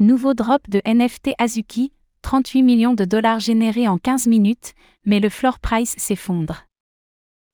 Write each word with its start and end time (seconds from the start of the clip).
Nouveau 0.00 0.32
drop 0.32 0.70
de 0.70 0.80
NFT 0.86 1.30
Azuki, 1.38 1.92
38 2.22 2.62
millions 2.62 2.94
de 2.94 3.04
dollars 3.04 3.40
générés 3.40 3.88
en 3.88 3.98
15 3.98 4.28
minutes, 4.28 4.74
mais 5.04 5.18
le 5.18 5.28
floor 5.28 5.58
price 5.58 5.96
s'effondre. 5.98 6.66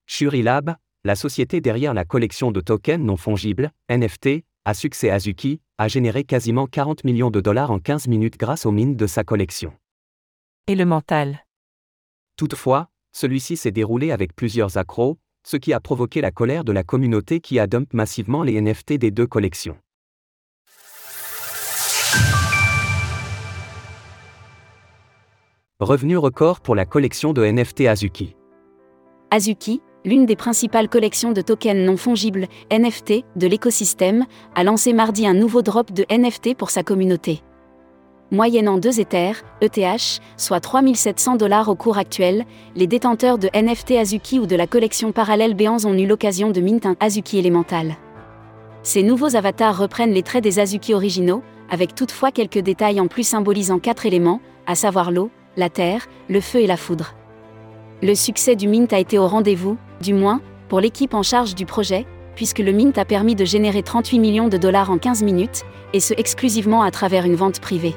Shurilab, 0.06 0.76
la 1.04 1.14
société 1.14 1.62
derrière 1.62 1.94
la 1.94 2.04
collection 2.04 2.52
de 2.52 2.60
tokens 2.60 3.02
non 3.02 3.16
fongibles, 3.16 3.72
NFT, 3.88 4.44
à 4.66 4.74
succès 4.74 5.08
Azuki, 5.08 5.62
a 5.78 5.88
généré 5.88 6.24
quasiment 6.24 6.66
40 6.66 7.04
millions 7.04 7.30
de 7.30 7.40
dollars 7.40 7.70
en 7.70 7.78
15 7.78 8.08
minutes 8.08 8.36
grâce 8.36 8.66
aux 8.66 8.72
mines 8.72 8.96
de 8.96 9.06
sa 9.06 9.24
collection. 9.24 9.72
Et 10.66 10.74
le 10.74 10.84
mental? 10.84 11.46
Toutefois, 12.36 12.90
celui-ci 13.12 13.56
s'est 13.56 13.72
déroulé 13.72 14.10
avec 14.10 14.36
plusieurs 14.36 14.76
accros, 14.76 15.16
ce 15.46 15.56
qui 15.56 15.72
a 15.72 15.80
provoqué 15.80 16.20
la 16.20 16.30
colère 16.30 16.64
de 16.64 16.72
la 16.72 16.84
communauté 16.84 17.40
qui 17.40 17.58
a 17.58 17.66
dump 17.66 17.94
massivement 17.94 18.42
les 18.42 18.60
NFT 18.60 18.98
des 18.98 19.10
deux 19.10 19.26
collections. 19.26 19.78
Revenu 25.80 26.16
record 26.16 26.60
pour 26.60 26.76
la 26.76 26.84
collection 26.84 27.32
de 27.32 27.44
NFT 27.44 27.88
Azuki. 27.88 28.36
Azuki, 29.32 29.82
l'une 30.04 30.24
des 30.24 30.36
principales 30.36 30.88
collections 30.88 31.32
de 31.32 31.40
tokens 31.40 31.84
non 31.84 31.96
fongibles, 31.96 32.46
NFT, 32.70 33.24
de 33.34 33.46
l'écosystème, 33.48 34.24
a 34.54 34.62
lancé 34.62 34.92
mardi 34.92 35.26
un 35.26 35.34
nouveau 35.34 35.62
drop 35.62 35.90
de 35.90 36.04
NFT 36.08 36.56
pour 36.56 36.70
sa 36.70 36.84
communauté. 36.84 37.42
Moyennant 38.30 38.78
2 38.78 39.00
Ethers, 39.00 39.42
ETH, 39.62 40.20
soit 40.36 40.60
3700 40.60 41.34
dollars 41.34 41.68
au 41.68 41.74
cours 41.74 41.98
actuel, 41.98 42.44
les 42.76 42.86
détenteurs 42.86 43.38
de 43.38 43.48
NFT 43.52 43.96
Azuki 43.98 44.38
ou 44.38 44.46
de 44.46 44.54
la 44.54 44.68
collection 44.68 45.10
parallèle 45.10 45.54
Béans 45.54 45.86
ont 45.86 45.98
eu 45.98 46.06
l'occasion 46.06 46.52
de 46.52 46.60
mint 46.60 46.86
un 46.86 46.94
Azuki 47.00 47.36
élémental. 47.36 47.96
Ces 48.84 49.02
nouveaux 49.02 49.34
avatars 49.34 49.76
reprennent 49.76 50.12
les 50.12 50.22
traits 50.22 50.44
des 50.44 50.60
Azuki 50.60 50.94
originaux, 50.94 51.42
avec 51.68 51.96
toutefois 51.96 52.30
quelques 52.30 52.60
détails 52.60 53.00
en 53.00 53.08
plus 53.08 53.26
symbolisant 53.26 53.80
quatre 53.80 54.06
éléments, 54.06 54.40
à 54.68 54.76
savoir 54.76 55.10
l'eau, 55.10 55.32
la 55.56 55.68
terre, 55.68 56.06
le 56.28 56.40
feu 56.40 56.60
et 56.60 56.66
la 56.66 56.76
foudre. 56.76 57.14
Le 58.02 58.14
succès 58.14 58.56
du 58.56 58.68
Mint 58.68 58.92
a 58.92 58.98
été 58.98 59.18
au 59.18 59.26
rendez-vous, 59.26 59.76
du 60.00 60.14
moins, 60.14 60.40
pour 60.68 60.80
l'équipe 60.80 61.14
en 61.14 61.22
charge 61.22 61.54
du 61.54 61.66
projet, 61.66 62.06
puisque 62.34 62.58
le 62.58 62.72
Mint 62.72 62.98
a 62.98 63.04
permis 63.04 63.34
de 63.34 63.44
générer 63.44 63.82
38 63.82 64.18
millions 64.18 64.48
de 64.48 64.56
dollars 64.56 64.90
en 64.90 64.98
15 64.98 65.22
minutes, 65.22 65.62
et 65.92 66.00
ce 66.00 66.14
exclusivement 66.16 66.82
à 66.82 66.90
travers 66.90 67.24
une 67.24 67.36
vente 67.36 67.60
privée. 67.60 67.94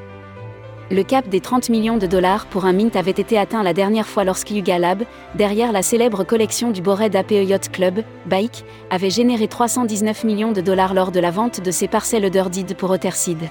Le 0.89 1.03
cap 1.03 1.27
des 1.27 1.41
30 1.41 1.69
millions 1.69 1.97
de 1.97 2.07
dollars 2.07 2.45
pour 2.45 2.63
un 2.63 2.71
Mint 2.71 2.95
avait 2.95 3.11
été 3.11 3.37
atteint 3.37 3.61
la 3.61 3.73
dernière 3.73 4.07
fois 4.07 4.23
lorsque 4.23 4.51
Yuga 4.51 4.79
Lab, 4.79 5.03
derrière 5.35 5.73
la 5.73 5.81
célèbre 5.81 6.23
collection 6.23 6.71
du 6.71 6.81
Bored 6.81 7.13
APE 7.13 7.31
Yacht 7.31 7.71
Club, 7.73 8.03
Bike, 8.25 8.63
avait 8.89 9.09
généré 9.09 9.49
319 9.49 10.23
millions 10.23 10.53
de 10.53 10.61
dollars 10.61 10.93
lors 10.93 11.11
de 11.11 11.19
la 11.19 11.31
vente 11.31 11.59
de 11.59 11.71
ses 11.71 11.89
parcelles 11.89 12.29
d'Urdid 12.29 12.73
pour 12.77 12.91
Otherseed. 12.91 13.49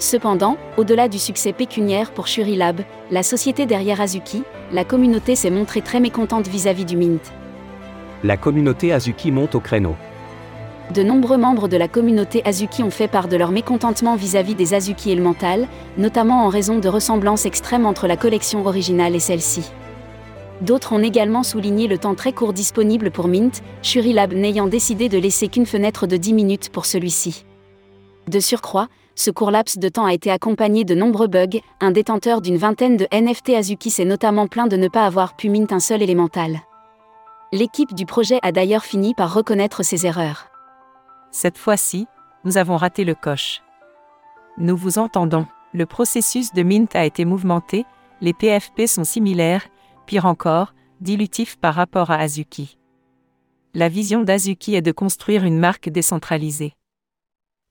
Cependant, 0.00 0.56
au-delà 0.78 1.08
du 1.08 1.18
succès 1.18 1.52
pécuniaire 1.52 2.12
pour 2.12 2.24
Lab, 2.38 2.80
la 3.10 3.22
société 3.22 3.66
derrière 3.66 4.00
Azuki, 4.00 4.44
la 4.72 4.82
communauté 4.82 5.36
s'est 5.36 5.50
montrée 5.50 5.82
très 5.82 6.00
mécontente 6.00 6.48
vis-à-vis 6.48 6.86
du 6.86 6.96
Mint. 6.96 7.20
La 8.24 8.38
communauté 8.38 8.94
Azuki 8.94 9.30
monte 9.30 9.54
au 9.54 9.60
créneau. 9.60 9.94
De 10.94 11.02
nombreux 11.02 11.36
membres 11.36 11.68
de 11.68 11.76
la 11.76 11.86
communauté 11.86 12.40
Azuki 12.46 12.82
ont 12.82 12.90
fait 12.90 13.08
part 13.08 13.28
de 13.28 13.36
leur 13.36 13.52
mécontentement 13.52 14.16
vis-à-vis 14.16 14.54
des 14.54 14.72
Azuki 14.72 15.12
Elemental, 15.12 15.68
notamment 15.98 16.46
en 16.46 16.48
raison 16.48 16.78
de 16.78 16.88
ressemblances 16.88 17.44
extrêmes 17.44 17.84
entre 17.84 18.06
la 18.06 18.16
collection 18.16 18.64
originale 18.64 19.14
et 19.14 19.20
celle-ci. 19.20 19.70
D'autres 20.62 20.94
ont 20.94 21.02
également 21.02 21.42
souligné 21.42 21.88
le 21.88 21.98
temps 21.98 22.14
très 22.14 22.32
court 22.32 22.54
disponible 22.54 23.10
pour 23.10 23.28
Mint, 23.28 23.62
Lab 23.94 24.32
n'ayant 24.32 24.66
décidé 24.66 25.10
de 25.10 25.18
laisser 25.18 25.48
qu'une 25.48 25.66
fenêtre 25.66 26.06
de 26.06 26.16
10 26.16 26.32
minutes 26.32 26.70
pour 26.70 26.86
celui-ci. 26.86 27.44
De 28.28 28.40
surcroît, 28.40 28.88
ce 29.14 29.30
court 29.30 29.50
laps 29.50 29.78
de 29.78 29.88
temps 29.88 30.06
a 30.06 30.14
été 30.14 30.30
accompagné 30.30 30.84
de 30.84 30.94
nombreux 30.94 31.26
bugs, 31.26 31.60
un 31.80 31.90
détenteur 31.90 32.40
d'une 32.40 32.56
vingtaine 32.56 32.96
de 32.96 33.06
NFT 33.12 33.50
Azuki 33.50 33.90
s'est 33.90 34.04
notamment 34.04 34.46
plaint 34.46 34.70
de 34.70 34.76
ne 34.76 34.88
pas 34.88 35.04
avoir 35.04 35.36
pu 35.36 35.48
mint 35.48 35.72
un 35.72 35.80
seul 35.80 36.02
élémental. 36.02 36.60
L'équipe 37.52 37.94
du 37.94 38.06
projet 38.06 38.38
a 38.42 38.52
d'ailleurs 38.52 38.84
fini 38.84 39.14
par 39.14 39.34
reconnaître 39.34 39.82
ses 39.82 40.06
erreurs. 40.06 40.46
Cette 41.32 41.58
fois-ci, 41.58 42.06
nous 42.44 42.58
avons 42.58 42.76
raté 42.76 43.04
le 43.04 43.14
coche. 43.14 43.62
Nous 44.56 44.76
vous 44.76 44.98
entendons, 44.98 45.46
le 45.72 45.86
processus 45.86 46.52
de 46.52 46.62
mint 46.62 46.94
a 46.94 47.04
été 47.04 47.24
mouvementé, 47.24 47.86
les 48.20 48.32
PFP 48.32 48.86
sont 48.86 49.04
similaires, 49.04 49.66
pire 50.06 50.26
encore, 50.26 50.74
dilutifs 51.00 51.56
par 51.56 51.74
rapport 51.74 52.10
à 52.10 52.16
Azuki. 52.16 52.78
La 53.74 53.88
vision 53.88 54.22
d'Azuki 54.22 54.74
est 54.74 54.82
de 54.82 54.92
construire 54.92 55.44
une 55.44 55.58
marque 55.58 55.88
décentralisée. 55.88 56.74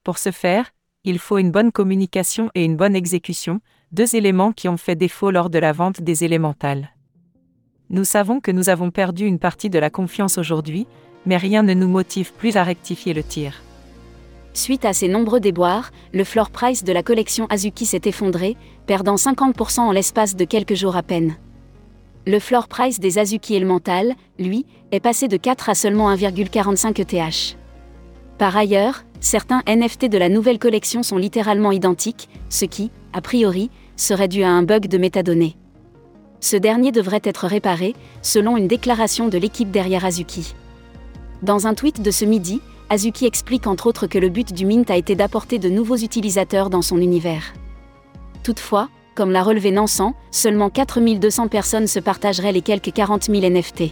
Pour 0.03 0.17
ce 0.17 0.31
faire, 0.31 0.71
il 1.05 1.17
faut 1.17 1.37
une 1.37 1.51
bonne 1.51 1.71
communication 1.71 2.49
et 2.55 2.65
une 2.65 2.75
bonne 2.75 2.95
exécution, 2.95 3.61
deux 3.91 4.15
éléments 4.15 4.51
qui 4.51 4.67
ont 4.67 4.77
fait 4.77 4.95
défaut 4.95 5.31
lors 5.31 5.49
de 5.49 5.57
la 5.57 5.71
vente 5.71 6.01
des 6.01 6.23
élémentales. 6.23 6.89
Nous 7.89 8.03
savons 8.03 8.39
que 8.39 8.51
nous 8.51 8.69
avons 8.69 8.91
perdu 8.91 9.25
une 9.25 9.39
partie 9.39 9.69
de 9.69 9.79
la 9.79 9.89
confiance 9.89 10.37
aujourd'hui, 10.37 10.87
mais 11.25 11.37
rien 11.37 11.63
ne 11.63 11.73
nous 11.73 11.87
motive 11.87 12.33
plus 12.33 12.57
à 12.57 12.63
rectifier 12.63 13.13
le 13.13 13.23
tir. 13.23 13.61
Suite 14.53 14.83
à 14.83 14.93
ces 14.93 15.07
nombreux 15.07 15.39
déboires, 15.39 15.91
le 16.13 16.23
floor 16.23 16.49
price 16.49 16.83
de 16.83 16.91
la 16.91 17.01
collection 17.01 17.47
Azuki 17.49 17.85
s'est 17.85 18.01
effondré, 18.05 18.57
perdant 18.85 19.15
50% 19.15 19.79
en 19.79 19.91
l'espace 19.91 20.35
de 20.35 20.43
quelques 20.43 20.75
jours 20.75 20.97
à 20.97 21.03
peine. 21.03 21.35
Le 22.27 22.39
floor 22.39 22.67
price 22.67 22.99
des 22.99 23.17
Azuki 23.17 23.55
Elemental, 23.55 24.15
lui, 24.37 24.65
est 24.91 24.99
passé 24.99 25.27
de 25.27 25.37
4 25.37 25.69
à 25.69 25.75
seulement 25.75 26.13
1,45 26.13 26.99
ETH. 26.99 27.57
Par 28.39 28.55
ailleurs, 28.55 29.03
certains 29.19 29.61
NFT 29.67 30.05
de 30.05 30.17
la 30.17 30.29
nouvelle 30.29 30.59
collection 30.59 31.03
sont 31.03 31.17
littéralement 31.17 31.73
identiques, 31.73 32.29
ce 32.47 32.63
qui, 32.63 32.89
a 33.11 33.19
priori, 33.19 33.69
serait 33.97 34.29
dû 34.29 34.43
à 34.43 34.49
un 34.49 34.63
bug 34.63 34.87
de 34.87 34.97
métadonnées. 34.97 35.57
Ce 36.39 36.55
dernier 36.55 36.93
devrait 36.93 37.19
être 37.25 37.47
réparé, 37.47 37.95
selon 38.21 38.55
une 38.55 38.69
déclaration 38.69 39.27
de 39.27 39.37
l'équipe 39.37 39.71
derrière 39.71 40.05
Azuki. 40.05 40.55
Dans 41.43 41.67
un 41.67 41.73
tweet 41.73 42.01
de 42.01 42.11
ce 42.11 42.23
midi, 42.23 42.61
Azuki 42.89 43.25
explique 43.25 43.67
entre 43.67 43.87
autres 43.87 44.07
que 44.07 44.17
le 44.17 44.29
but 44.29 44.53
du 44.53 44.65
Mint 44.65 44.89
a 44.89 44.95
été 44.95 45.15
d'apporter 45.15 45.59
de 45.59 45.67
nouveaux 45.67 45.97
utilisateurs 45.97 46.69
dans 46.69 46.81
son 46.81 46.99
univers. 46.99 47.53
Toutefois, 48.43 48.87
comme 49.15 49.31
l'a 49.31 49.43
relevé 49.43 49.71
Nansan, 49.71 50.13
seulement 50.31 50.69
4200 50.69 51.49
personnes 51.49 51.87
se 51.87 51.99
partageraient 51.99 52.53
les 52.53 52.61
quelques 52.61 52.93
40 52.93 53.25
000 53.25 53.49
NFT. 53.49 53.91